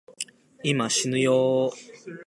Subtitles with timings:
[0.63, 2.19] 今、しぬよぉ